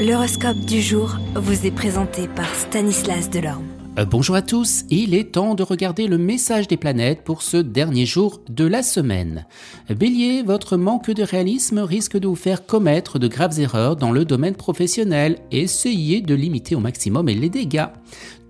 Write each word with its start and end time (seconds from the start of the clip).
L'horoscope 0.00 0.60
du 0.60 0.80
jour 0.80 1.18
vous 1.34 1.66
est 1.66 1.70
présenté 1.70 2.26
par 2.26 2.48
Stanislas 2.54 3.28
Delorme. 3.28 3.66
Euh, 3.98 4.06
bonjour 4.06 4.34
à 4.34 4.40
tous, 4.40 4.84
il 4.88 5.14
est 5.14 5.32
temps 5.32 5.54
de 5.54 5.62
regarder 5.62 6.06
le 6.06 6.16
message 6.16 6.66
des 6.68 6.78
planètes 6.78 7.22
pour 7.22 7.42
ce 7.42 7.58
dernier 7.58 8.06
jour 8.06 8.40
de 8.48 8.64
la 8.64 8.82
semaine. 8.82 9.44
Bélier, 9.90 10.42
votre 10.42 10.78
manque 10.78 11.10
de 11.10 11.22
réalisme 11.22 11.80
risque 11.80 12.16
de 12.16 12.26
vous 12.26 12.34
faire 12.34 12.64
commettre 12.64 13.18
de 13.18 13.28
graves 13.28 13.60
erreurs 13.60 13.96
dans 13.96 14.10
le 14.10 14.24
domaine 14.24 14.54
professionnel. 14.54 15.36
Essayez 15.50 16.22
de 16.22 16.34
limiter 16.34 16.74
au 16.74 16.80
maximum 16.80 17.26
les 17.26 17.50
dégâts. 17.50 17.88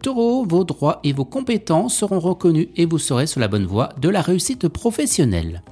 Taureau, 0.02 0.46
vos 0.46 0.64
droits 0.64 1.00
et 1.04 1.12
vos 1.12 1.26
compétences 1.26 1.94
seront 1.94 2.20
reconnus 2.20 2.68
et 2.76 2.86
vous 2.86 2.98
serez 2.98 3.26
sur 3.26 3.38
la 3.38 3.48
bonne 3.48 3.66
voie 3.66 3.90
de 4.00 4.08
la 4.08 4.22
réussite 4.22 4.66
professionnelle. 4.68 5.62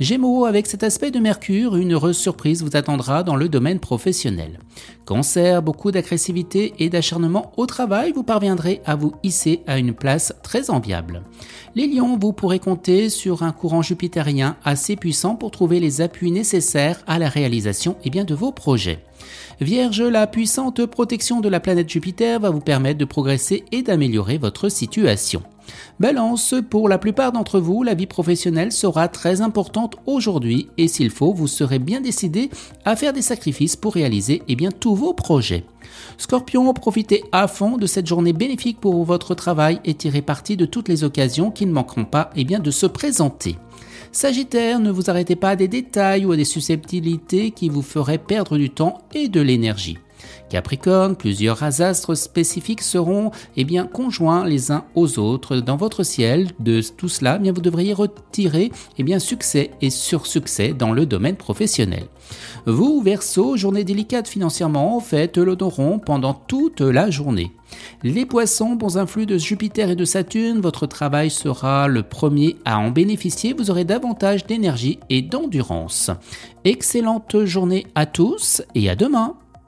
Gémeaux, 0.00 0.46
avec 0.46 0.66
cet 0.66 0.82
aspect 0.82 1.10
de 1.10 1.18
Mercure, 1.18 1.76
une 1.76 1.92
heureuse 1.92 2.16
surprise 2.16 2.62
vous 2.62 2.76
attendra 2.76 3.22
dans 3.22 3.36
le 3.36 3.50
domaine 3.50 3.80
professionnel. 3.80 4.58
Cancer, 5.04 5.60
beaucoup 5.60 5.90
d'agressivité 5.90 6.72
et 6.78 6.88
d'acharnement 6.88 7.52
au 7.58 7.66
travail, 7.66 8.12
vous 8.12 8.22
parviendrez 8.22 8.80
à 8.86 8.96
vous 8.96 9.12
hisser 9.22 9.60
à 9.66 9.78
une 9.78 9.92
place 9.92 10.32
très 10.42 10.70
enviable. 10.70 11.22
Les 11.74 11.86
lions, 11.86 12.16
vous 12.18 12.32
pourrez 12.32 12.60
compter 12.60 13.10
sur 13.10 13.42
un 13.42 13.52
courant 13.52 13.82
jupitérien 13.82 14.56
assez 14.64 14.96
puissant 14.96 15.34
pour 15.34 15.50
trouver 15.50 15.78
les 15.78 16.00
appuis 16.00 16.30
nécessaires 16.30 17.02
à 17.06 17.18
la 17.18 17.28
réalisation 17.28 17.96
eh 18.04 18.08
bien, 18.08 18.24
de 18.24 18.34
vos 18.34 18.50
projets. 18.50 19.04
Vierge, 19.60 20.02
la 20.02 20.26
puissante 20.26 20.84
protection 20.86 21.40
de 21.40 21.48
la 21.48 21.60
planète 21.60 21.88
Jupiter 21.88 22.40
va 22.40 22.50
vous 22.50 22.60
permettre 22.60 22.98
de 22.98 23.04
progresser 23.04 23.64
et 23.72 23.82
d'améliorer 23.82 24.38
votre 24.38 24.68
situation. 24.68 25.42
Balance, 26.00 26.54
pour 26.70 26.88
la 26.88 26.98
plupart 26.98 27.32
d'entre 27.32 27.60
vous, 27.60 27.82
la 27.82 27.94
vie 27.94 28.06
professionnelle 28.06 28.72
sera 28.72 29.08
très 29.08 29.40
importante 29.40 29.96
aujourd'hui 30.06 30.68
et 30.76 30.88
s'il 30.88 31.10
faut, 31.10 31.32
vous 31.32 31.46
serez 31.46 31.78
bien 31.78 32.00
décidé 32.00 32.50
à 32.84 32.96
faire 32.96 33.12
des 33.12 33.22
sacrifices 33.22 33.76
pour 33.76 33.94
réaliser 33.94 34.42
eh 34.48 34.56
bien, 34.56 34.70
tous 34.70 34.94
vos 34.94 35.14
projets. 35.14 35.64
Scorpion, 36.18 36.72
profitez 36.74 37.24
à 37.32 37.48
fond 37.48 37.76
de 37.76 37.86
cette 37.86 38.06
journée 38.06 38.32
bénéfique 38.32 38.80
pour 38.80 39.04
votre 39.04 39.34
travail 39.34 39.80
et 39.84 39.94
tirez 39.94 40.22
parti 40.22 40.56
de 40.56 40.66
toutes 40.66 40.88
les 40.88 41.04
occasions 41.04 41.50
qui 41.50 41.66
ne 41.66 41.72
manqueront 41.72 42.04
pas 42.04 42.30
eh 42.36 42.44
bien, 42.44 42.58
de 42.58 42.70
se 42.70 42.86
présenter. 42.86 43.56
Sagittaire, 44.12 44.78
ne 44.78 44.90
vous 44.90 45.10
arrêtez 45.10 45.34
pas 45.36 45.50
à 45.50 45.56
des 45.56 45.68
détails 45.68 46.24
ou 46.24 46.32
à 46.32 46.36
des 46.36 46.44
susceptibilités 46.44 47.50
qui 47.50 47.68
vous 47.68 47.82
feraient 47.82 48.18
perdre 48.18 48.56
du 48.56 48.70
temps 48.70 48.98
et 49.12 49.28
de 49.28 49.40
l'énergie. 49.40 49.98
Capricorne, 50.54 51.16
plusieurs 51.16 51.64
astres 51.64 52.14
spécifiques 52.14 52.82
seront 52.82 53.32
eh 53.56 53.66
conjoints 53.92 54.46
les 54.46 54.70
uns 54.70 54.84
aux 54.94 55.18
autres 55.18 55.56
dans 55.56 55.74
votre 55.74 56.04
ciel. 56.04 56.52
De 56.60 56.80
tout 56.80 57.08
cela, 57.08 57.38
eh 57.40 57.42
bien, 57.42 57.52
vous 57.52 57.60
devriez 57.60 57.92
retirer 57.92 58.70
eh 58.96 59.02
bien, 59.02 59.18
succès 59.18 59.72
et 59.80 59.90
sursuccès 59.90 60.72
dans 60.72 60.92
le 60.92 61.06
domaine 61.06 61.34
professionnel. 61.34 62.04
Vous, 62.66 63.02
Verseau, 63.02 63.56
journée 63.56 63.82
délicate 63.82 64.28
financièrement, 64.28 65.00
faites 65.00 65.38
l'odoron 65.38 65.98
pendant 65.98 66.34
toute 66.34 66.82
la 66.82 67.10
journée. 67.10 67.50
Les 68.04 68.24
poissons, 68.24 68.76
bons 68.76 68.96
influx 68.96 69.26
de 69.26 69.38
Jupiter 69.38 69.90
et 69.90 69.96
de 69.96 70.04
Saturne, 70.04 70.60
votre 70.60 70.86
travail 70.86 71.30
sera 71.30 71.88
le 71.88 72.04
premier 72.04 72.54
à 72.64 72.78
en 72.78 72.92
bénéficier, 72.92 73.54
vous 73.54 73.72
aurez 73.72 73.84
davantage 73.84 74.46
d'énergie 74.46 75.00
et 75.10 75.20
d'endurance. 75.20 76.12
Excellente 76.62 77.44
journée 77.44 77.88
à 77.96 78.06
tous 78.06 78.62
et 78.76 78.88
à 78.88 78.94
demain 78.94 79.34